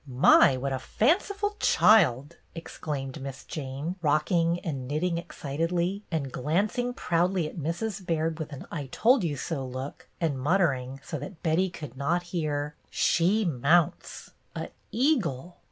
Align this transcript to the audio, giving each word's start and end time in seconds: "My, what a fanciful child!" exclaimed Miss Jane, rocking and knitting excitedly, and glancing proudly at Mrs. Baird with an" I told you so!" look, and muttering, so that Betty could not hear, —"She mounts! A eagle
"My, 0.31 0.57
what 0.57 0.73
a 0.73 0.79
fanciful 0.79 1.57
child!" 1.59 2.37
exclaimed 2.55 3.21
Miss 3.21 3.43
Jane, 3.43 3.97
rocking 4.01 4.59
and 4.61 4.87
knitting 4.87 5.19
excitedly, 5.19 6.01
and 6.11 6.31
glancing 6.31 6.91
proudly 6.91 7.47
at 7.47 7.55
Mrs. 7.59 8.03
Baird 8.03 8.39
with 8.39 8.51
an" 8.51 8.65
I 8.71 8.87
told 8.87 9.23
you 9.23 9.35
so!" 9.37 9.63
look, 9.63 10.07
and 10.19 10.39
muttering, 10.39 10.99
so 11.03 11.19
that 11.19 11.43
Betty 11.43 11.69
could 11.69 11.95
not 11.97 12.23
hear, 12.33 12.73
—"She 13.09 13.45
mounts! 13.45 14.31
A 14.55 14.69
eagle 14.91 15.57